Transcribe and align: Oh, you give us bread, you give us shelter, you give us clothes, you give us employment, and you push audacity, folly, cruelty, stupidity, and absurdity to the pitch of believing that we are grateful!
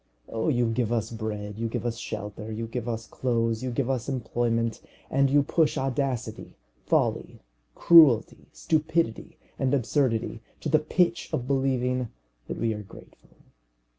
Oh, 0.27 0.47
you 0.49 0.65
give 0.65 0.91
us 0.91 1.11
bread, 1.11 1.59
you 1.59 1.67
give 1.67 1.85
us 1.85 1.99
shelter, 1.99 2.51
you 2.51 2.65
give 2.65 2.89
us 2.89 3.05
clothes, 3.05 3.61
you 3.61 3.69
give 3.69 3.87
us 3.87 4.09
employment, 4.09 4.81
and 5.11 5.29
you 5.29 5.43
push 5.43 5.77
audacity, 5.77 6.55
folly, 6.87 7.39
cruelty, 7.75 8.47
stupidity, 8.51 9.37
and 9.59 9.75
absurdity 9.75 10.41
to 10.61 10.69
the 10.69 10.79
pitch 10.79 11.29
of 11.31 11.45
believing 11.45 12.09
that 12.47 12.57
we 12.57 12.73
are 12.73 12.81
grateful! 12.81 13.29